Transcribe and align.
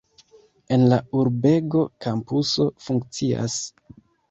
En 0.77 0.85
la 0.93 0.97
urbego 1.19 1.85
kampuso 2.07 2.69
funkcias. 2.89 3.63